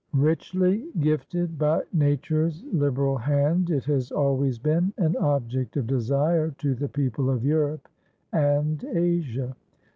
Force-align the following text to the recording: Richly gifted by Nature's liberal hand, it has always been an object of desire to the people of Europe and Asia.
Richly 0.17 0.89
gifted 0.99 1.59
by 1.59 1.83
Nature's 1.93 2.63
liberal 2.73 3.17
hand, 3.17 3.69
it 3.69 3.83
has 3.85 4.11
always 4.11 4.57
been 4.57 4.91
an 4.97 5.15
object 5.17 5.77
of 5.77 5.85
desire 5.85 6.49
to 6.57 6.73
the 6.73 6.89
people 6.89 7.29
of 7.29 7.45
Europe 7.45 7.87
and 8.33 8.83
Asia. 8.83 9.55